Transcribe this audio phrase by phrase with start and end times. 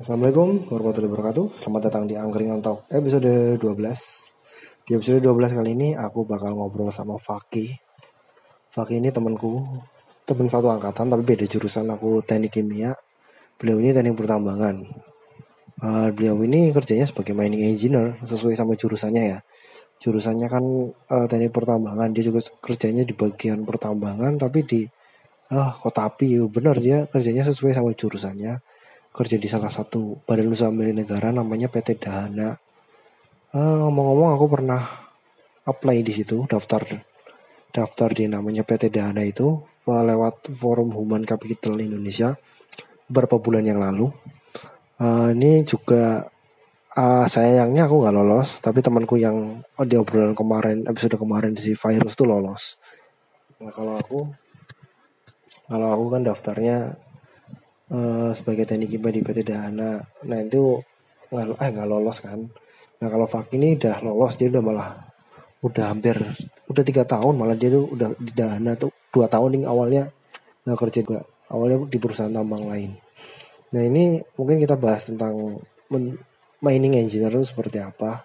[0.00, 1.60] Assalamualaikum warahmatullahi wabarakatuh.
[1.60, 3.68] Selamat datang di Angkringan Talk episode 12.
[4.88, 7.68] Di episode 12 kali ini aku bakal ngobrol sama Faki.
[8.72, 9.60] Faki ini temanku,
[10.24, 11.84] teman satu angkatan tapi beda jurusan.
[11.92, 12.96] Aku teknik kimia.
[13.60, 14.88] Beliau ini teknik pertambangan.
[15.84, 19.38] Uh, beliau ini kerjanya sebagai mining engineer sesuai sama jurusannya ya.
[20.00, 20.64] Jurusannya kan
[21.12, 22.08] uh, teknik pertambangan.
[22.16, 24.80] Dia juga kerjanya di bagian pertambangan tapi di
[25.52, 26.40] ah kota api.
[26.48, 28.79] Bener dia kerjanya sesuai sama jurusannya
[29.10, 32.54] kerja di salah satu badan usaha milik negara namanya PT Dahana.
[33.50, 34.82] Uh, ngomong-ngomong aku pernah
[35.66, 36.86] apply di situ daftar
[37.74, 39.58] daftar di namanya PT Dahana itu
[39.90, 42.38] uh, lewat Forum Human Capital Indonesia
[43.10, 44.10] beberapa bulan yang lalu.
[45.00, 46.30] Uh, ini juga
[46.94, 51.74] uh, sayangnya aku nggak lolos, tapi temanku yang oh, di obrolan kemarin episode kemarin si
[51.74, 52.78] virus tuh lolos.
[53.58, 54.20] Nah kalau aku
[55.66, 56.94] kalau aku kan daftarnya
[57.90, 60.00] uh, sebagai teknik IPA di PT Dahana.
[60.26, 60.80] Nah itu
[61.30, 62.38] nggak eh nggak lolos kan.
[63.00, 64.90] Nah kalau Fak ini udah lolos dia udah malah
[65.60, 66.16] udah hampir
[66.72, 70.08] udah tiga tahun malah dia tuh udah di Dahana tuh dua tahun nih awalnya
[70.64, 71.20] nggak kerja juga
[71.52, 72.96] awalnya di perusahaan tambang lain.
[73.70, 75.60] Nah ini mungkin kita bahas tentang
[76.62, 78.24] mining engineer itu seperti apa,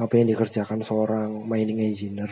[0.00, 2.30] apa yang dikerjakan seorang mining engineer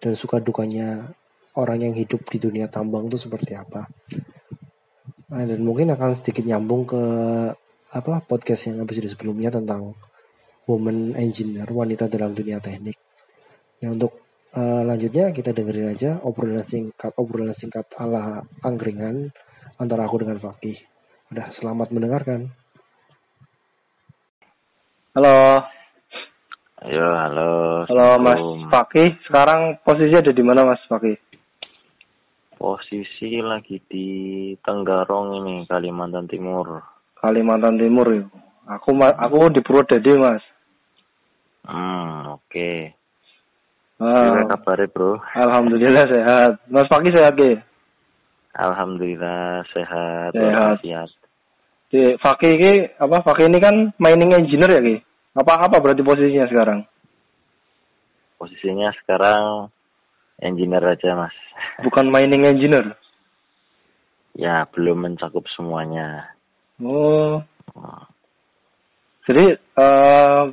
[0.00, 1.12] dan suka dukanya
[1.58, 3.86] orang yang hidup di dunia tambang itu seperti apa.
[5.30, 7.02] Nah, dan mungkin akan sedikit nyambung ke
[7.90, 9.94] apa podcast yang episode sebelumnya tentang
[10.70, 12.94] woman engineer wanita dalam dunia teknik.
[13.82, 14.22] Nah untuk
[14.54, 19.34] uh, lanjutnya kita dengerin aja obrolan singkat obrolan singkat ala angkringan
[19.82, 20.78] antara aku dengan Fakih.
[21.34, 22.50] Udah selamat mendengarkan.
[25.18, 25.66] Halo.
[26.80, 27.50] Ayo, halo.
[27.90, 29.18] Halo Mas Fakih.
[29.26, 31.29] Sekarang posisinya ada di mana Mas Fakih?
[32.60, 34.08] Posisi lagi di
[34.60, 36.84] Tenggarong ini, Kalimantan Timur.
[37.16, 38.28] Kalimantan Timur ya.
[38.76, 40.44] Aku aku di Purwodadi, Mas.
[41.64, 42.44] Hmm, oke.
[42.52, 42.92] Okay.
[43.96, 44.28] Ah.
[44.28, 45.24] Gimana kabarnya, Bro?
[45.40, 46.52] Alhamdulillah sehat.
[46.68, 47.56] Mas Pagi sehat, Ki?
[48.52, 50.36] Alhamdulillah sehat.
[50.36, 50.76] Sehat.
[50.84, 51.08] sehat.
[51.88, 53.24] Di Fakih ini apa?
[53.24, 54.96] Fakih ini kan mining engineer ya, Ki?
[55.32, 56.84] Apa apa berarti posisinya sekarang?
[58.36, 59.72] Posisinya sekarang
[60.40, 61.36] engineer aja mas.
[61.84, 62.96] Bukan mining engineer?
[64.34, 66.32] Ya belum mencakup semuanya.
[66.80, 67.44] Oh.
[67.76, 68.02] oh.
[69.28, 70.48] Jadi uh,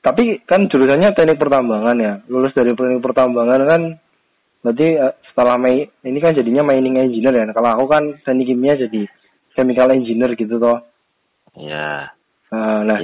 [0.00, 2.14] tapi kan jurusannya teknik pertambangan ya.
[2.32, 3.82] Lulus dari teknik pertambangan kan
[4.64, 7.44] berarti uh, setelah Mei ini kan jadinya mining engineer ya.
[7.52, 9.04] Kalau aku kan teknik kimia jadi
[9.52, 10.80] chemical engineer gitu toh.
[11.58, 12.14] Ya.
[12.48, 12.98] Uh, nah.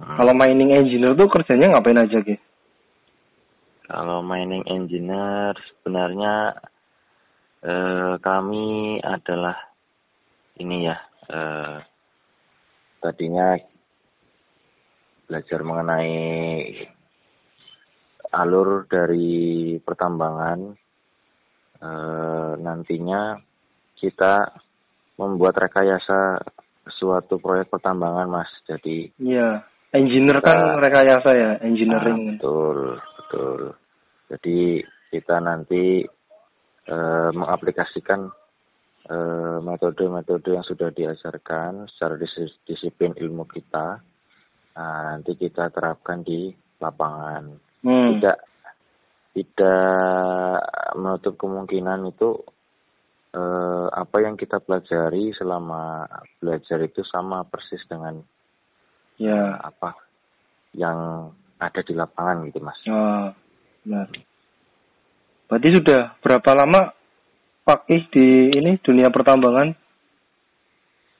[0.00, 0.16] Hmm.
[0.16, 2.49] Kalau mining engineer tuh kerjanya ngapain aja gitu?
[3.90, 6.54] Kalau mining engineer sebenarnya
[7.58, 9.58] eh, kami adalah
[10.62, 10.94] ini ya
[11.26, 11.76] eh,
[13.02, 13.58] tadinya
[15.26, 16.14] belajar mengenai
[18.30, 20.70] alur dari pertambangan
[21.82, 23.42] eh, nantinya
[23.98, 24.54] kita
[25.18, 26.38] membuat rekayasa
[26.94, 28.50] suatu proyek pertambangan mas.
[28.70, 32.18] Jadi iya engineer kan rekayasa ya engineering.
[32.22, 32.78] Nah, betul
[33.18, 33.79] betul
[34.30, 36.06] jadi kita nanti
[36.86, 36.96] e,
[37.34, 38.30] mengaplikasikan
[39.10, 42.14] eh, metode-metode yang sudah diajarkan secara
[42.62, 43.98] disiplin ilmu kita.
[44.76, 47.44] Nah, nanti kita terapkan di lapangan.
[47.82, 48.08] Hmm.
[48.16, 48.38] Tidak
[49.30, 50.58] tidak
[50.98, 52.38] menutup kemungkinan itu
[53.34, 56.06] eh, apa yang kita pelajari selama
[56.38, 58.18] belajar itu sama persis dengan
[59.20, 59.94] ya apa
[60.74, 61.30] yang
[61.60, 62.78] ada di lapangan gitu mas.
[62.88, 63.30] Oh.
[63.88, 64.04] Nah,
[65.48, 66.92] berarti sudah berapa lama
[67.60, 69.70] Fakih di ini dunia pertambangan?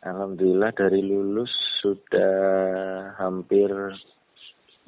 [0.01, 1.53] Alhamdulillah dari lulus
[1.85, 2.35] sudah
[3.21, 3.69] hampir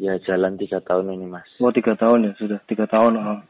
[0.01, 1.47] ya jalan tiga tahun ini mas.
[1.61, 3.15] Oh tiga tahun ya sudah tiga tahun.
[3.21, 3.41] Oh.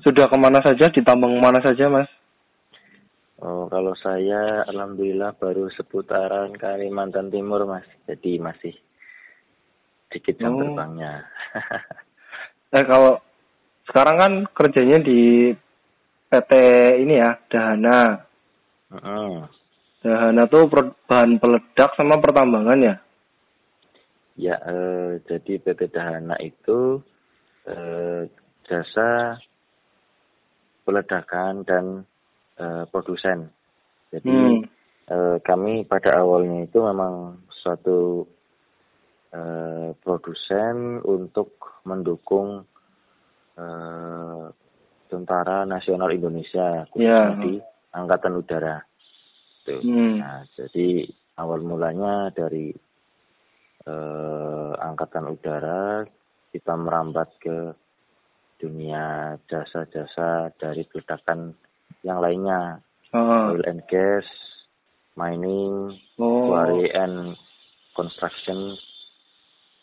[0.00, 0.88] Sudah ke mana saja?
[0.88, 2.08] Ditambang mana saja mas?
[3.42, 8.72] Oh kalau saya alhamdulillah baru seputaran Kalimantan Timur mas, jadi masih
[10.08, 10.62] sedikit jam oh.
[10.62, 11.26] terbangnya.
[12.72, 13.20] eh kalau
[13.88, 15.52] sekarang kan kerjanya di
[16.32, 16.52] PT
[17.04, 18.24] ini ya Dahana.
[18.88, 19.44] Uh.
[20.00, 20.66] Dahana tuh
[21.06, 22.96] bahan peledak sama pertambangan ya?
[24.32, 27.04] Ya, eh, jadi PT Dahana itu
[27.68, 28.26] eh,
[28.64, 29.36] jasa
[30.88, 31.84] peledakan dan
[32.56, 33.52] eh, produsen.
[34.10, 34.62] Jadi hmm.
[35.12, 38.24] eh, kami pada awalnya itu memang suatu
[39.32, 42.62] eh, produsen untuk mendukung
[43.56, 44.44] eh,
[45.08, 47.40] Tentara Nasional Indonesia khususnya yeah.
[47.40, 47.52] di
[47.92, 48.80] Angkatan Udara.
[49.68, 49.80] Tuh.
[49.84, 50.16] Hmm.
[50.24, 51.04] Nah, jadi
[51.36, 52.72] awal mulanya dari
[53.86, 56.06] eh, angkatan udara
[56.52, 57.72] kita merambat ke
[58.60, 61.50] dunia jasa-jasa dari ledakan
[62.06, 62.78] yang lainnya
[63.12, 64.24] Ah, oil and gas
[65.20, 67.36] mining oh, quarry and
[67.92, 68.72] construction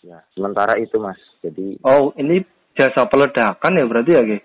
[0.04, 2.44] ya sementara itu mas jadi oh, ini
[2.78, 4.40] jasa peledakan ya berarti ya, Ki?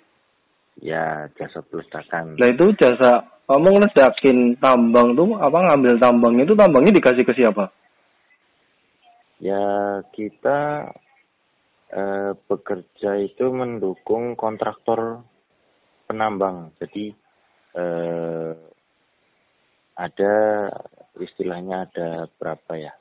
[0.82, 1.04] ya
[1.38, 7.24] jasa peledakan Lah itu jasa kamu ngeledakin tambang tuh apa ngambil tambang itu tambangnya dikasih
[7.28, 7.68] ke siapa?
[9.44, 10.88] Ya, kita
[11.92, 15.20] eh, bekerja itu mendukung kontraktor
[16.08, 16.72] penambang.
[16.80, 17.12] Jadi
[17.76, 18.52] eh,
[19.92, 20.34] ada
[21.20, 22.96] istilahnya ada berapa ya?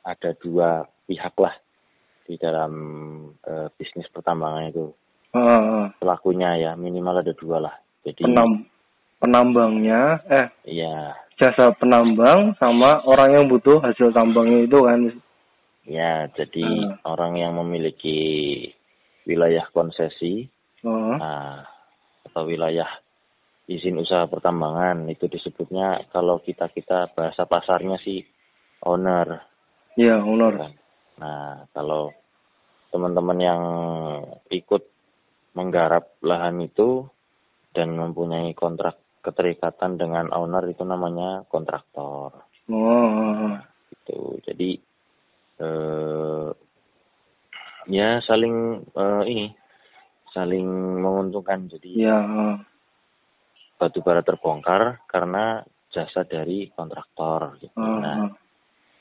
[0.00, 1.63] Ada dua pihak lah
[2.24, 2.72] di dalam
[3.44, 4.86] eh, bisnis pertambangan itu.
[5.34, 5.90] Ah.
[5.98, 7.74] Pelakunya ya minimal ada dua lah.
[8.04, 8.64] Jadi penam
[9.18, 15.00] penambangnya eh ya jasa penambang sama orang yang butuh hasil tambangnya itu kan.
[15.84, 16.96] ya jadi Hmm.
[17.04, 18.20] orang yang memiliki
[19.24, 20.48] wilayah konsesi
[20.84, 21.64] Oh, Nah,
[22.28, 22.84] atau wilayah
[23.64, 28.20] izin usaha pertambangan itu disebutnya kalau kita kita bahasa pasarnya sih
[28.84, 29.40] owner.
[29.96, 30.52] iya, honor.
[30.60, 30.72] kan.
[31.18, 32.10] Nah, kalau
[32.90, 33.62] teman-teman yang
[34.50, 34.82] ikut
[35.54, 37.06] menggarap lahan itu
[37.74, 42.44] dan mempunyai kontrak keterikatan dengan owner itu namanya kontraktor.
[42.70, 43.58] Oh.
[43.90, 44.18] Gitu.
[44.46, 44.70] Jadi
[45.58, 46.48] eh,
[47.88, 49.46] ya saling eh, ini
[50.34, 50.66] saling
[51.00, 51.70] menguntungkan.
[51.70, 52.58] Jadi ah.
[53.78, 55.62] batu bara terbongkar karena
[55.94, 57.78] jasa dari kontraktor gitu.
[57.78, 58.30] Ah, Nah, ah.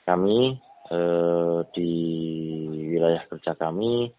[0.07, 0.55] kami
[0.91, 1.91] eh, di
[2.95, 4.11] wilayah kerja kami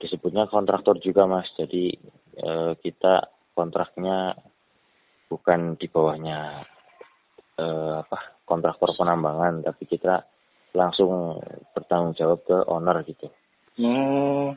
[0.00, 1.48] disebutnya kontraktor juga Mas.
[1.58, 1.92] Jadi
[2.38, 4.32] eh, kita kontraknya
[5.28, 6.64] bukan di bawahnya
[7.60, 10.24] eh, apa kontraktor penambangan, tapi kita
[10.72, 11.40] langsung
[11.76, 13.28] bertanggung jawab ke owner gitu.
[13.80, 14.56] Oh.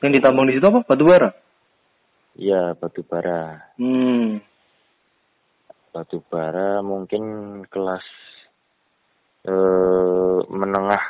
[0.00, 0.80] Yang ditambang di situ apa?
[0.86, 1.30] Batu bara.
[2.38, 3.74] Iya, batu bara.
[3.76, 4.40] Hmm.
[5.90, 7.22] batu bara mungkin
[7.66, 8.06] kelas
[9.44, 11.04] eh menengah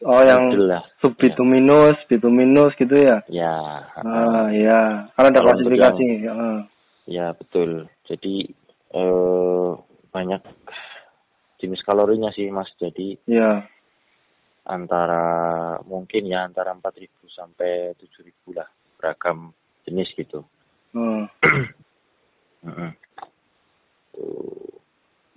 [0.00, 3.20] Oh, yang lah sub bituminus, bituminus gitu ya.
[3.28, 3.52] ya
[4.00, 5.12] Ah, iya.
[5.12, 6.04] Karena ada Kalau untuk klasifikasi.
[6.24, 6.58] Ah.
[7.04, 7.70] ya betul
[8.08, 8.34] jadi
[8.90, 9.70] eh
[10.08, 10.40] banyak
[11.58, 13.68] jenis kalorinya sih mas jadi Iya.
[14.64, 15.24] antara
[15.84, 19.52] mungkin ya antara 4000 sampai 7000 lah beragam
[19.84, 20.40] jenis gitu
[22.60, 22.92] Hmm.
[24.12, 24.80] Tuh.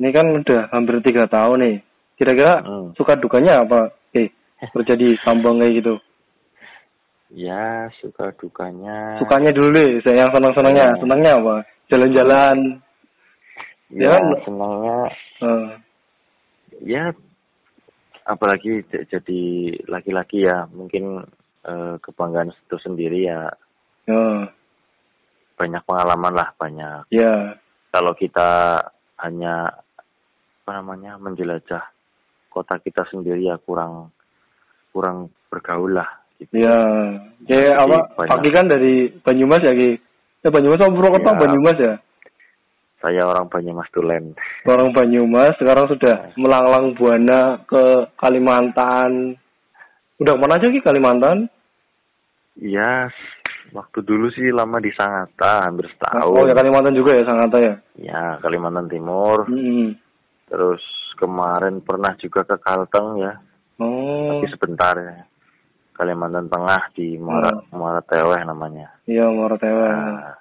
[0.03, 1.75] Ini kan udah hampir tiga tahun nih.
[2.19, 2.91] Kira-kira Mm.
[2.99, 3.95] suka dukanya apa?
[4.11, 4.27] Eh,
[4.75, 5.95] kerja di tambang kayak gitu.
[7.33, 10.85] ya suka dukanya Sukanya dulu deh, saya yang senang-senangnya.
[10.93, 10.99] Iya.
[11.01, 11.55] Senangnya apa?
[11.89, 12.57] Jalan-jalan.
[13.89, 14.23] ya ya kan?
[14.45, 14.97] senangnya
[15.41, 15.67] Ah,
[16.83, 17.03] ya
[18.25, 19.41] apalagi jadi
[19.85, 21.25] laki-laki ya mungkin
[21.63, 23.49] eh, kebanggaan itu sendiri ya
[24.05, 24.49] ya,
[25.55, 27.55] banyak pengalaman lah banyak ya,
[27.89, 28.81] kalau kita
[29.21, 29.69] hanya
[30.63, 31.83] apa namanya menjelajah
[32.47, 34.15] kota kita sendiri ya kurang
[34.95, 36.07] kurang bergaul lah
[36.39, 36.71] gitu ya.
[37.43, 38.15] Jadi apa?
[38.15, 39.91] Pagi kan dari Banyumas ya, Ki?
[40.39, 41.35] Eh, Banyumas sama Purwokerto?
[41.35, 41.39] Ya.
[41.43, 41.95] Banyumas ya?
[43.03, 44.31] saya orang Banyumas Tulen
[44.63, 49.35] Orang Banyumas sekarang sudah melanglang buana ke Kalimantan.
[50.23, 51.51] Udah mana aja Ki Kalimantan?
[52.55, 53.11] ya
[53.75, 57.73] waktu dulu sih lama di Sangatta hampir Oh, setahun ya Kalimantan juga ya Sangatta ya?
[57.99, 59.99] ya Kalimantan Timur Hmm.
[60.45, 60.83] Terus
[61.15, 63.33] kemarin pernah juga ke Kalteng ya
[63.81, 65.25] Oh, tapi sebentar ya.
[65.93, 67.73] Kalimantan Tengah di Muara Hmm.
[67.73, 68.93] Muara Teweh namanya.
[69.05, 69.89] iya Morotewa.
[69.89, 70.37] Nah,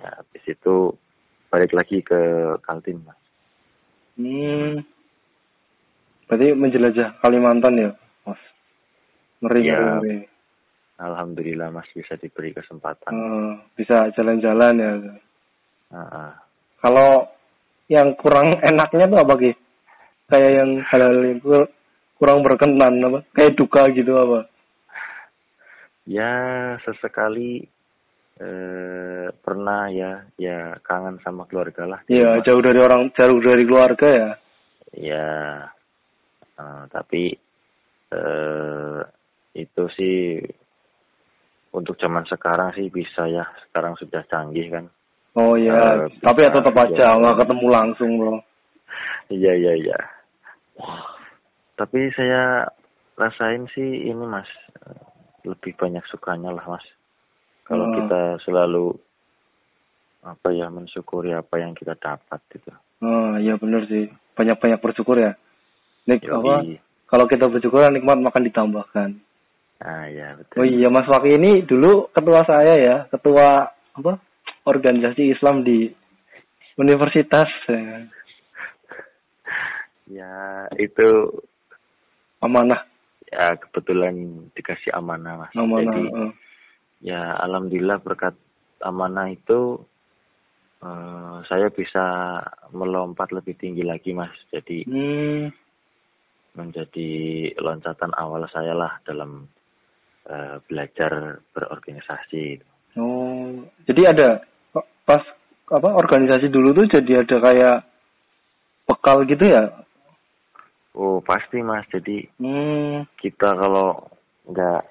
[0.00, 0.92] ya habis itu
[1.48, 2.16] balik lagi ke
[2.60, 3.20] Kaltim mas.
[4.16, 4.80] Hmm.
[6.24, 7.90] Berarti menjelajah Kalimantan ya,
[8.24, 8.40] Mas?
[9.44, 10.16] Ngeri, ngeri, ngeri.
[10.94, 13.12] Alhamdulillah mas bisa diberi kesempatan.
[13.12, 14.92] Eh, bisa jalan-jalan ya.
[15.92, 16.30] Ah, ah.
[16.80, 17.28] Kalau
[17.88, 19.52] yang kurang enaknya tuh apa, Ki?
[20.24, 21.72] Kayak yang hal-hal yang kur-
[22.16, 23.18] kurang berkenan, apa?
[23.36, 24.48] Kayak duka gitu apa?
[26.04, 26.32] Ya
[26.84, 27.64] sesekali
[28.40, 32.00] eh, pernah ya ya kangen sama keluarga lah.
[32.08, 34.30] Iya, jauh dari orang, jauh dari keluarga ya.
[34.94, 35.30] Ya,
[36.60, 37.32] eh, tapi
[38.12, 39.00] eh,
[39.54, 40.42] itu sih
[41.74, 43.44] untuk zaman sekarang sih bisa ya.
[43.68, 44.84] Sekarang sudah canggih kan.
[45.34, 47.18] Oh iya, Eh, tapi ya tetap aja iya.
[47.18, 48.38] nggak ketemu langsung, Bro.
[49.28, 49.98] Iya iya iya.
[51.74, 52.70] Tapi saya
[53.14, 54.46] rasain sih ini mas
[55.42, 56.86] lebih banyak sukanya lah mas.
[57.64, 57.96] Kalau Hmm.
[57.98, 58.94] kita selalu
[60.22, 62.70] apa ya mensyukuri apa yang kita dapat gitu.
[63.00, 64.08] Oh, iya bener sih.
[64.34, 65.38] banyak-banyak bersyukur ya.
[66.04, 66.34] Nik Yoi.
[66.34, 66.54] apa?
[67.06, 69.10] Kalau kita bersyukur nikmat makan ditambahkan.
[69.78, 70.58] Ah ya betul.
[70.58, 74.18] Oh iya Mas Waki ini dulu ketua saya ya, ketua apa?
[74.64, 75.92] Organisasi Islam di
[76.76, 77.48] universitas.
[80.08, 80.68] Ya.
[80.76, 81.32] Itu
[82.44, 82.84] Amanah,
[83.24, 84.12] ya kebetulan
[84.52, 85.52] dikasih amanah mas.
[85.56, 85.80] amanah.
[85.80, 86.32] Jadi eh.
[87.08, 88.36] ya alhamdulillah berkat
[88.84, 89.80] amanah itu
[90.84, 92.04] eh, saya bisa
[92.76, 94.36] melompat lebih tinggi lagi mas.
[94.52, 95.48] Jadi Hmm,
[96.52, 97.10] menjadi
[97.64, 99.48] loncatan awal saya lah dalam
[100.28, 102.60] eh, belajar berorganisasi.
[103.00, 103.56] oh,
[103.88, 104.28] jadi ada
[105.04, 105.22] pas
[105.66, 107.76] apa organisasi dulu tuh jadi ada kayak
[108.84, 109.64] bekal gitu ya?
[110.94, 111.84] Oh pasti mas.
[111.88, 114.08] Jadi Hmm, kita kalau
[114.44, 114.82] nggak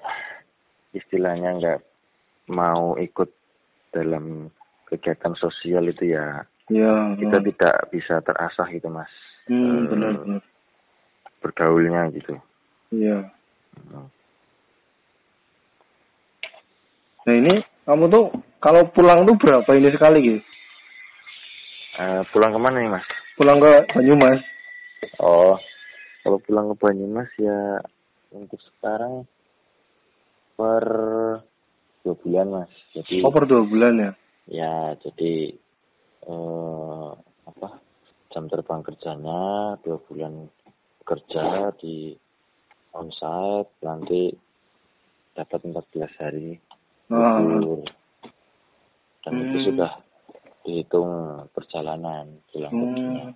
[0.92, 1.78] istilahnya nggak
[2.50, 3.30] mau ikut
[3.90, 4.50] dalam
[4.84, 7.14] kegiatan sosial itu ya ya.
[7.14, 7.46] kita hmm.
[7.50, 9.10] tidak bisa terasah gitu mas
[9.44, 10.42] Hmm, Eh, benar benar.
[11.38, 12.32] bergaulnya gitu.
[12.90, 13.28] Iya.
[13.92, 14.08] Hmm.
[17.24, 17.54] Nah ini
[17.84, 18.24] kamu tuh
[18.64, 20.40] kalau pulang tuh berapa ini sekali gitu?
[22.00, 23.06] Eh, pulang ke mana nih mas?
[23.36, 24.40] Pulang ke Banyumas.
[25.20, 25.54] Oh
[26.24, 27.78] kalau pulang ke Banyumas ya
[28.32, 29.28] untuk sekarang
[30.56, 30.84] per
[32.00, 32.72] dua bulan mas.
[32.96, 34.12] Jadi Oh per dua bulan ya?
[34.44, 35.52] ya jadi
[36.24, 37.08] eh,
[37.44, 37.68] apa
[38.32, 40.48] jam terbang kerjanya dua bulan
[41.04, 42.16] kerja di
[42.96, 44.32] onsite nanti
[45.34, 46.56] dapat 14 hari
[47.12, 47.36] Ah.
[47.36, 47.84] libur
[49.24, 49.66] dan itu Hmm.
[49.66, 49.92] sudah
[50.62, 51.10] dihitung
[51.50, 53.24] perjalanan pulang perginya.
[53.26, 53.32] Hmm.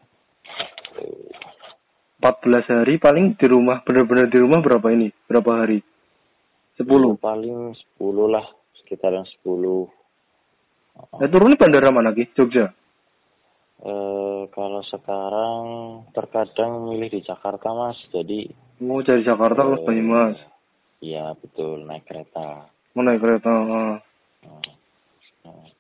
[2.19, 5.09] 14 hari paling di rumah benar-benar di rumah berapa ini?
[5.25, 5.79] Berapa hari?
[6.77, 7.15] 10.
[7.17, 9.87] paling 10 lah sekitaran 10
[10.99, 12.27] Nah, turun di bandara mana Ki?
[12.33, 12.75] Jogja.
[13.79, 15.63] eh kalau sekarang
[16.11, 20.35] terkadang milih di Jakarta mas jadi Mau dari Jakarta ke eh, Banyumas.
[20.99, 23.47] iya betul naik kereta Mau naik kereta.
[23.47, 23.95] ah.
[24.43, 25.71] Hmm.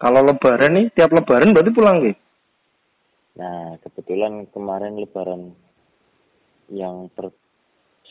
[0.00, 2.12] Kalau lebaran nih, tiap lebaran berarti pulang Ki?
[3.36, 5.52] Nah, kebetulan kemarin lebaran
[6.72, 7.28] yang per,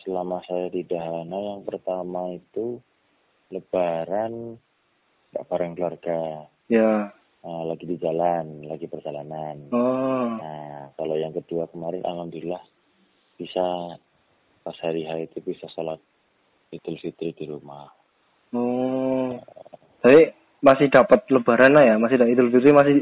[0.06, 2.78] selama saya di Dahana yang pertama itu
[3.50, 4.54] lebaran
[5.34, 6.46] nggak bareng keluarga.
[6.70, 7.10] Ya.
[7.42, 9.74] Nah, lagi di jalan, lagi perjalanan.
[9.74, 10.38] Oh.
[10.38, 12.62] Nah, kalau yang kedua kemarin alhamdulillah
[13.34, 13.98] bisa
[14.62, 15.98] pas hari H itu bisa sholat
[16.70, 17.90] Idul Fitri di rumah.
[18.54, 19.34] Oh.
[20.04, 22.94] Tapi masih dapat lebaran lah ya, masih dapat Idul Fitri masih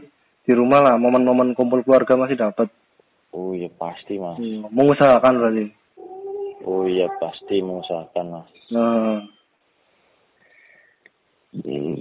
[0.48, 2.70] di rumah lah, momen-momen kumpul keluarga masih dapat.
[3.34, 4.40] Oh iya pasti mas.
[4.40, 5.64] Hmm, mengusahakan berarti.
[6.64, 8.50] Oh iya pasti mengusahakan mas.
[8.72, 9.20] Nah,
[11.48, 11.96] Hmm.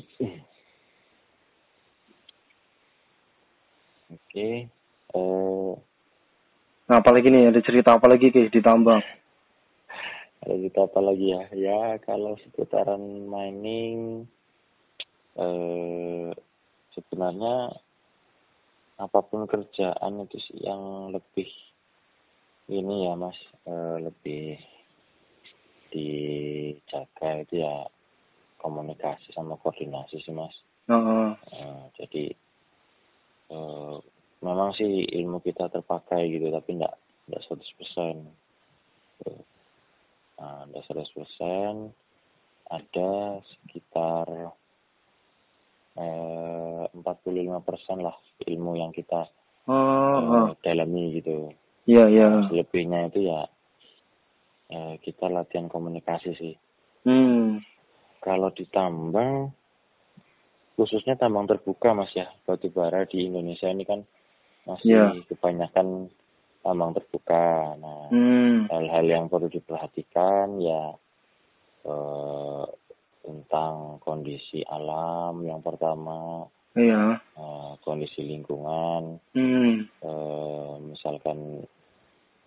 [4.12, 4.68] Oke.
[5.16, 5.72] Eh,
[6.88, 9.00] nah apalagi nih ada cerita apa lagi Ki di tambang?
[10.38, 11.44] ada kita apa lagi ya?
[11.56, 14.28] Ya kalau seputaran mining,
[15.38, 16.29] eh,
[16.98, 17.56] sebenarnya
[18.98, 21.50] apa pun kerjaan itu sih yang lebih
[22.67, 23.38] ini ya mas,
[23.70, 24.58] eh, lebih
[25.94, 27.88] dijaga itu ya
[28.60, 30.53] komunikasi sama koordinasi sih mas.
[30.89, 32.25] Nah, Eh, jadi
[33.53, 33.98] eh,
[34.44, 36.96] memang sih ilmu kita terpakai gitu tapi enggak
[37.27, 38.17] enggak 100%.
[39.24, 39.41] Tuh.
[40.41, 41.94] Nah, enggak 100%.
[42.67, 44.27] Ada sekitar
[45.98, 48.13] eh 45% lah
[48.46, 49.25] ilmu yang kita
[49.66, 50.48] oh, eh, oh.
[50.62, 51.50] dalami gitu.
[51.89, 52.27] iya iya.
[52.48, 53.42] Selebihnya itu ya
[54.70, 56.56] eh, kita latihan komunikasi sih.
[57.08, 57.63] Hmm,
[58.22, 59.50] Kalau ditambang
[60.77, 64.06] khususnya tambang terbuka mas ya batu bara di Indonesia ini kan
[64.70, 65.06] masih Iya.
[65.32, 66.12] kebanyakan
[66.62, 67.74] tambang terbuka.
[67.82, 70.94] Nah hmm, hal-hal yang perlu diperhatikan ya
[71.88, 72.66] eh,
[73.27, 76.48] tentang kondisi alam yang pertama
[76.79, 77.19] iya.
[77.19, 81.67] eh, kondisi lingkungan Hmm, eh, misalkan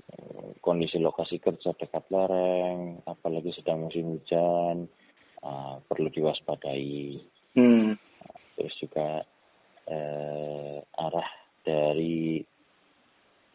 [0.09, 4.89] eh, kondisi lokasi kerja dekat lereng apalagi sedang musim hujan
[5.45, 7.21] eh, perlu diwaspadai.
[7.61, 7.93] Hmm,
[8.57, 9.21] terus juga
[9.85, 12.41] eh, arah dari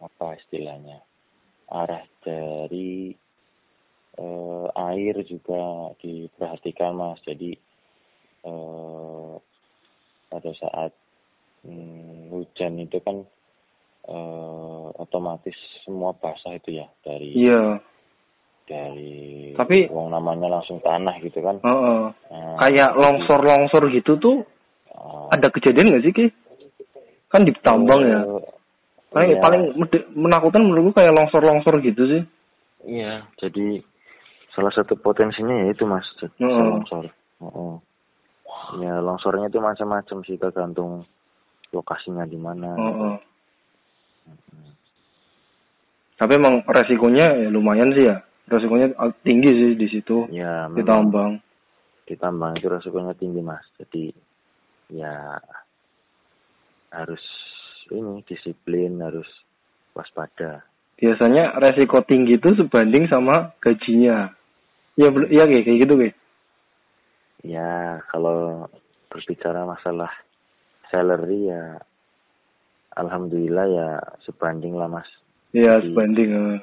[0.06, 1.02] apa istilahnya
[1.72, 3.10] arah dari
[4.16, 7.56] eh, air juga diperhatikan mas jadi
[8.46, 9.34] eh,
[10.30, 10.92] pada saat
[11.64, 13.24] hmm, hujan itu kan
[14.08, 17.80] eh, otomatis semua basah itu ya dari iya.
[18.66, 22.04] dari Tapi- uang namanya langsung tanah gitu kan Oh, oh.
[22.34, 24.38] Nah, Kayak longsor-longsor gitu tuh
[24.90, 26.28] eh, ada kejadian nggak sih Ki?
[27.30, 28.22] Kan di tambang ya.
[28.24, 28.54] Eh,
[29.16, 29.40] Paling Iya.
[29.40, 29.62] paling
[30.12, 32.22] menakutkan menurutku kayak longsor-longsor gitu sih.
[32.84, 33.80] Iya, jadi
[34.56, 37.12] salah satu potensinya ya itu mas, bisa longsor.
[37.44, 37.74] Heeh.
[38.82, 41.04] Ya longsornya itu macam-macam sih tergantung
[41.76, 42.72] lokasinya di mana.
[42.74, 43.16] Heeh.
[46.16, 48.24] Tapi emang resikonya ya lumayan sih ya.
[48.48, 50.32] Resikonya tinggi sih di situ.
[50.32, 51.44] Ya Di tambang.
[52.06, 54.14] ditambang itu resikonya tinggi mas, jadi
[54.94, 55.42] ya
[56.94, 57.22] harus
[57.90, 59.26] ini disiplin, harus
[59.98, 60.62] waspada.
[61.02, 64.32] Biasanya resiko tinggi itu sebanding sama gajinya.
[64.96, 66.16] Ya, iya kayak kayak gitu kayak.
[67.44, 67.72] Ya
[68.10, 68.66] kalau
[69.08, 70.12] berbicara masalah
[70.88, 71.80] salary ya,
[72.96, 73.90] alhamdulillah ya
[74.24, 75.10] sebanding lah mas.
[75.52, 76.30] Iya sebanding.
[76.32, 76.60] eh.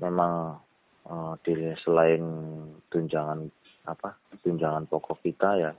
[0.00, 0.56] memang
[1.04, 1.52] eh, di
[1.84, 2.24] selain
[2.88, 3.44] tunjangan
[3.84, 5.72] apa tunjangan pokok kita ya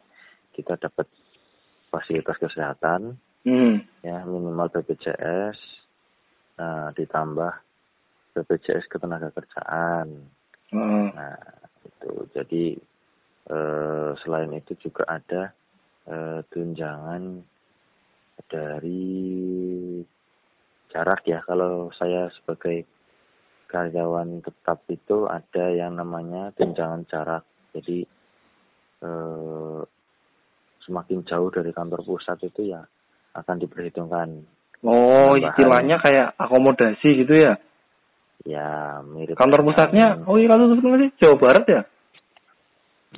[0.54, 1.10] kita dapat
[1.90, 3.82] fasilitas kesehatan Hmm.
[4.06, 5.58] ya minimal BPJS
[6.54, 7.50] nah ditambah
[8.38, 10.30] BPJS ketenaga kerjaan
[10.70, 11.06] Heeh.
[11.10, 11.42] nah
[11.86, 12.64] itu jadi
[13.50, 15.52] eh, selain itu juga ada
[16.10, 17.42] eh, tunjangan
[18.50, 19.14] dari
[20.92, 22.84] jarak ya kalau saya sebagai
[23.72, 28.04] karyawan tetap itu ada yang namanya tunjangan jarak jadi
[29.06, 29.82] eh,
[30.82, 32.82] semakin jauh dari kantor pusat itu ya
[33.32, 34.44] akan diperhitungkan
[34.82, 35.46] Oh, Tambahan.
[35.46, 37.62] istilahnya kayak akomodasi gitu ya.
[38.44, 41.82] Ya mirip Kantor pusatnya, oh iya kantor pusatnya sih Jawa Barat ya?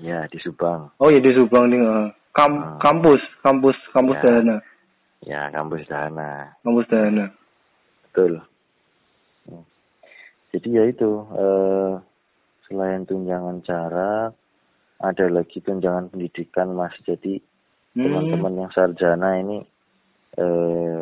[0.02, 1.80] ya di Subang Oh iya di Subang nih.
[1.80, 2.08] eh.
[2.34, 2.82] Kam Hmm.
[2.82, 4.24] kampus, kampus, kampus Ya.
[4.26, 4.58] Dahana,
[5.22, 7.26] ya kampus dana kampus Dahana.
[8.10, 8.42] Betul.
[10.54, 11.94] Jadi ya itu, eh,
[12.66, 14.38] selain tunjangan jarak,
[14.98, 16.94] ada lagi tunjangan pendidikan mas.
[17.06, 17.42] Jadi
[17.94, 18.02] Hmm.
[18.02, 19.62] teman-teman yang sarjana ini
[20.34, 21.02] eh,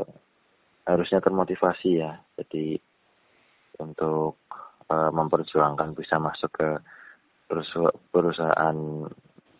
[0.84, 2.20] harusnya termotivasi ya.
[2.36, 2.76] Jadi
[3.82, 4.38] untuk
[4.88, 6.70] eh, memperjuangkan bisa masuk ke
[7.50, 8.78] perusa- perusahaan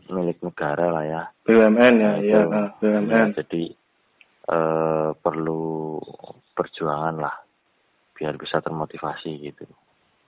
[0.08, 1.24] milik negara lah ya.
[1.44, 2.50] BUMN ya, iya, itu.
[2.52, 3.30] nah, Ya, BUMN.
[3.36, 3.64] jadi
[4.48, 5.98] eh, perlu
[6.54, 7.36] perjuangan lah
[8.14, 9.66] biar bisa termotivasi gitu.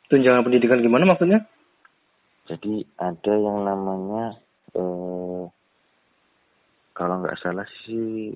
[0.09, 1.45] Tunjangan pendidikan gimana maksudnya?
[2.49, 4.35] Jadi ada yang namanya
[4.73, 5.43] eh,
[6.93, 8.33] kalau nggak salah sih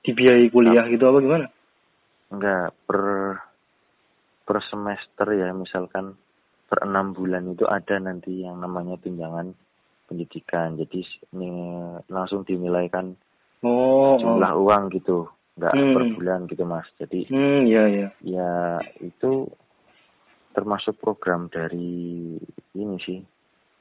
[0.00, 1.46] Dibiayai kuliah gitu apa gimana?
[2.30, 3.00] nggak per
[4.50, 6.18] per semester ya misalkan
[6.66, 9.54] per enam bulan itu ada nanti yang namanya tunjangan
[10.10, 10.74] pendidikan.
[10.74, 11.50] Jadi ini
[12.10, 13.14] langsung dinilaikan
[13.62, 14.18] Oh, oh.
[14.18, 15.92] jumlah uang gitu, nggak Hmm.
[15.94, 16.88] per bulan gitu mas.
[16.98, 18.08] Jadi Hmm, iya, iya.
[18.18, 18.50] ya
[18.98, 19.46] itu
[20.50, 22.34] termasuk program dari
[22.74, 23.22] ini sih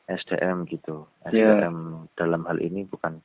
[0.05, 1.65] SDM gitu Ya.
[1.65, 3.17] SDM dalam hal ini bukan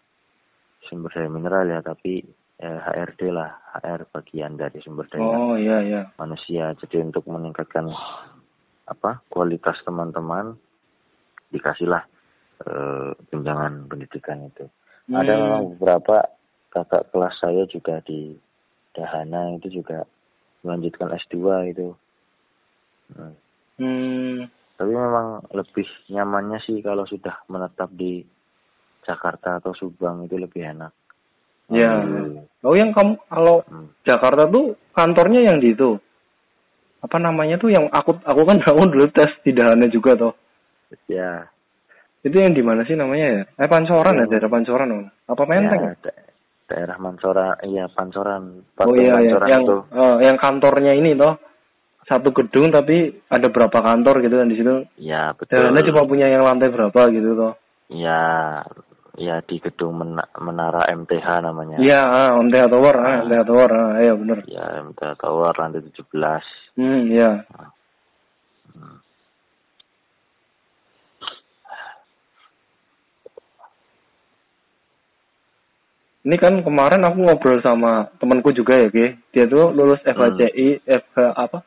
[0.89, 2.25] sumber daya mineral ya tapi
[2.65, 6.03] eh, HRD lah HR bagian dari sumber daya Oh, iya, iya.
[6.17, 7.93] manusia jadi untuk meningkatkan
[8.89, 10.57] apa kualitas teman-teman
[11.53, 12.09] dikasihlah
[12.65, 14.65] eh, tunjangan pendidikan itu
[15.13, 15.41] ada Hmm.
[15.45, 16.17] memang beberapa
[16.73, 18.33] kakak kelas saya juga di
[18.97, 20.09] Dahana itu juga
[20.65, 21.37] melanjutkan S2
[21.77, 21.93] itu.
[23.13, 23.37] Hmm.
[23.77, 24.49] Hmm.
[24.75, 28.25] Tapi memang lebih nyamannya sih kalau sudah menetap di
[29.05, 30.91] Jakarta atau Subang itu lebih enak.
[31.69, 31.93] Ya.
[32.01, 32.45] Hmm.
[32.61, 33.89] Oh, yang kamu kalau Hmm.
[34.03, 35.97] Jakarta tuh kantornya yang di itu.
[37.01, 40.33] Apa namanya tuh yang aku aku kan aku dulu tes di Dahana juga tuh.
[41.05, 41.49] Ya,
[42.23, 43.43] Itu yang di mana sih namanya ya?
[43.59, 44.89] Eh Pancoran ya, Yang- daerah Pancoran.
[45.27, 45.83] Apa Menteng?
[45.83, 45.97] ya ya?
[46.01, 46.23] da-
[46.65, 49.37] daerah Mansora, iya Pancoran, Oh iya, iya.
[49.37, 49.77] Pancoran yang itu.
[49.93, 51.37] eh, yang kantornya ini toh
[52.05, 54.75] satu gedung tapi ada berapa kantor gitu kan di situ.
[54.97, 55.61] Ya betul.
[55.61, 57.53] Dahana cuma punya yang lantai berapa gitu toh.
[57.91, 58.65] Ya,
[59.15, 61.79] ya di gedung Mena- Menara MTH namanya.
[61.79, 63.17] Iya, ah, MTH Tower, ah, Ah.
[63.23, 64.13] MTH Tower, ah, iya.
[64.51, 66.45] Ya MTH Tower lantai 17.
[66.75, 67.47] Hmm, iya.
[68.75, 68.99] Hmm.
[76.25, 79.13] Ini kan kemarin aku ngobrol sama temanku juga ya, Ki.
[79.29, 80.17] Dia tuh lulus Hmm.
[80.17, 81.59] FHCI, FH apa?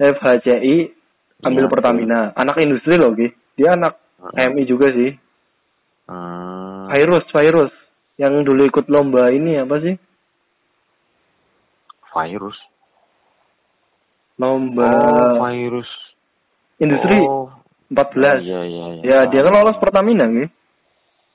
[0.00, 0.76] FHCI
[1.44, 1.72] ambil Iya.
[1.72, 2.20] Pertamina.
[2.32, 3.28] Anak industri loh, Ki.
[3.54, 4.56] Dia anak Hmm.
[4.56, 5.12] MI juga sih.
[6.06, 6.86] Hmm.
[6.94, 7.72] Virus, virus.
[8.16, 9.94] Yang dulu ikut lomba ini apa sih?
[12.14, 12.56] Virus.
[14.40, 15.90] Lomba Oh, virus.
[16.76, 17.48] industri Oh,
[17.88, 18.44] 14.
[18.44, 19.02] Iya, iya, iya.
[19.04, 20.44] Ya, dia kan lolos Pertamina, Ki.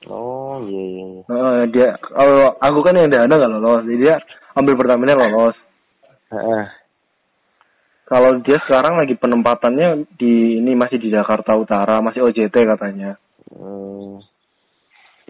[0.06, 1.04] Oh, iya, iya.
[1.26, 4.14] Heeh, dia kalau aku kan yang dana nggak lolos, jadi dia
[4.54, 5.58] ambil Pertamina lolos.
[6.30, 6.64] Heeh.
[8.06, 13.16] Kalau dia sekarang lagi penempatannya di ini masih di Jakarta Utara, masih OJT katanya.
[13.48, 14.20] Hmm.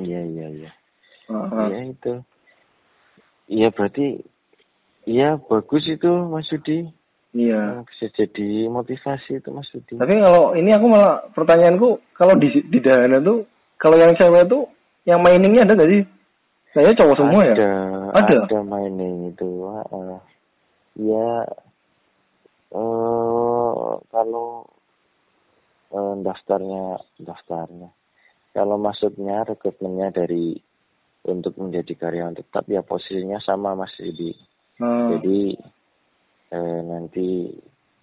[0.01, 0.71] Iya, iya, iya.
[1.33, 2.15] Iya itu.
[3.49, 4.23] Iya berarti
[5.03, 6.87] Iya bagus itu Mas Yudi.
[7.35, 7.83] Iya.
[7.83, 9.99] Bisa jadi motivasi itu Mas Yudi.
[9.99, 13.43] Tapi kalau ini aku malah pertanyaanku kalau di di Dahana tuh
[13.83, 14.71] kalau yang cewek tuh
[15.03, 16.03] yang mainingnya ada nggak sih?
[16.73, 17.53] Kayaknya cowok semua ya.
[17.53, 17.71] ada,
[18.17, 18.37] Ada?
[18.47, 19.49] Ada mining itu.
[19.69, 20.21] Uh,
[20.97, 21.45] ya
[22.73, 24.65] eh kalau
[25.93, 27.91] eh, daftarnya daftarnya
[28.53, 30.57] kalau masuknya rekrutmennya dari
[31.25, 34.37] untuk menjadi karyawan tetap ya posisinya sama Mas Yudi.
[34.79, 35.17] Hmm.
[35.17, 35.57] Jadi
[36.53, 37.29] eh, nanti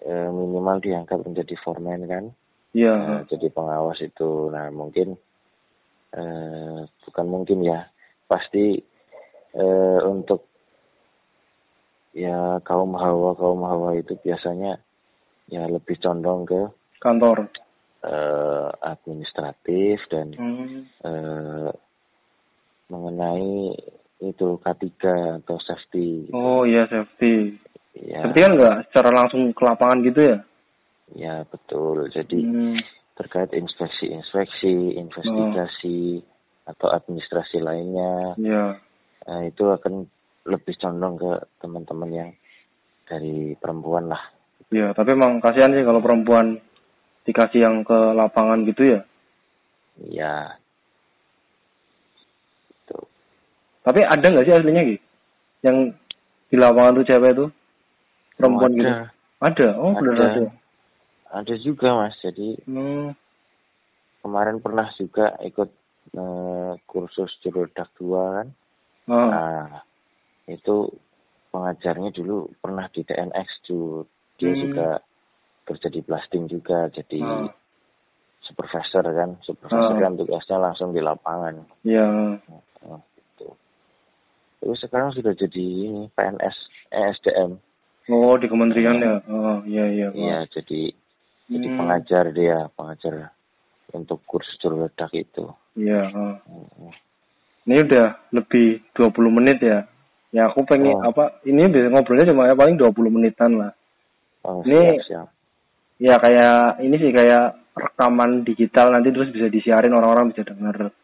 [0.04, 2.26] eh, minimal diangkat menjadi foreman kan.
[2.74, 2.94] Iya.
[2.96, 4.50] Nah, jadi pengawas itu.
[4.54, 5.18] Nah, mungkin
[6.16, 7.86] eh, bukan mungkin ya.
[8.30, 8.78] Pasti
[9.54, 10.50] eh, untuk
[12.16, 14.82] ya kaum hawa kaum hawa itu biasanya
[15.50, 16.62] ya lebih condong ke
[17.00, 17.48] Kantor.
[18.00, 20.88] Eh, administratif dan Hmm.
[21.04, 21.72] eh,
[22.90, 23.76] mengenai
[24.20, 24.88] itu K3
[25.44, 26.28] atau safety.
[26.36, 27.56] Oh iya safety.
[27.96, 30.38] Ya, Safety kan nggak secara langsung ke lapangan gitu ya?
[31.16, 32.08] ya betul.
[32.14, 32.78] Jadi Hmm.
[33.20, 36.24] terkait inspeksi-inspeksi, investigasi
[36.64, 38.80] atau administrasi lainnya, Iya.
[39.28, 40.08] nah, itu akan
[40.48, 42.32] lebih condong ke teman-teman yang
[43.10, 44.22] dari perempuan lah.
[44.72, 44.94] Iya.
[44.94, 46.62] Tapi emang kasihan sih kalau perempuan
[47.28, 49.02] dikasih yang ke lapangan gitu ya.
[50.00, 50.56] Ya,
[52.72, 53.00] itu
[53.84, 55.04] Tapi ada nggak sih aslinya gitu?
[55.60, 55.78] Yang
[56.50, 57.50] di lapangan tuh cewek tuh
[58.40, 58.92] perempuan Oh, gitu?
[58.92, 58.98] ada.
[59.40, 59.68] Ada.
[59.80, 60.26] Oh benar Ada.
[60.32, 60.44] ada.
[61.30, 62.16] Ada juga mas.
[62.24, 63.12] Jadi Hmm.
[64.24, 65.70] kemarin pernah juga ikut
[66.10, 68.48] eh, kursus jerodak dua kan.
[69.12, 69.30] Oh.
[69.30, 69.84] Nah,
[70.50, 70.90] itu
[71.54, 74.10] pengajarnya dulu pernah di TNX tuh.
[74.42, 74.62] Dia Hmm.
[74.64, 74.88] juga
[75.70, 76.90] kerja di blasting juga.
[76.90, 77.46] Jadi Oh.
[78.42, 79.38] supervisor kan.
[79.46, 80.02] Supervisor Oh.
[80.02, 81.62] kan tugasnya langsung di lapangan.
[81.86, 82.42] Iya.
[82.82, 83.54] Nah, gitu.
[84.60, 86.58] Terus sekarang sudah jadi ini PNS
[86.90, 87.62] ESDM.
[88.10, 89.22] Oh di kementerian ya.
[89.30, 90.08] Oh iya iya.
[90.10, 90.90] Iya, jadi
[91.46, 91.78] jadi Hmm.
[91.78, 93.30] pengajar dia, pengajar
[93.94, 95.46] untuk kursus jerodak itu.
[95.78, 96.10] Iya.
[96.10, 96.36] oh.
[96.50, 96.94] Hmm.
[97.70, 99.86] Ini udah lebih 20 menit ya.
[100.30, 101.06] Ya aku pengen Oh.
[101.06, 101.38] apa?
[101.46, 103.72] Ini ngobrolnya cuma ya paling 20 menitan lah.
[104.42, 105.28] Oh, Ini- siap, siap.
[106.00, 110.96] Ya kayak ini sih kayak rekaman digital nanti terus bisa disiarin orang-orang bisa denger.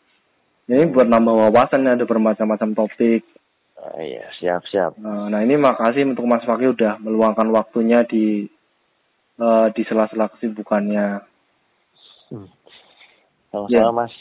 [0.66, 3.22] Ini buat nambah wawasan ada bermacam-macam topik.
[3.76, 4.98] Oh, iya, siap, siap.
[4.98, 8.50] Nah, nah ini makasih untuk Mas Fakih udah meluangkan waktunya di
[9.38, 11.22] eh, di sela-sela kesibukannya.
[12.34, 12.50] Hmm.
[13.52, 13.86] Sama-sama, Ya.
[13.94, 14.14] Mas.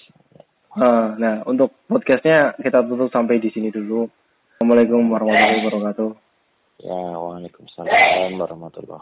[0.75, 4.11] Eh, nah untuk podcastnya kita tutup sampai di sini dulu.
[4.59, 6.11] Assalamualaikum warahmatullahi wabarakatuh.
[6.83, 8.91] Ya, Waalaikumsalam warahmatullahi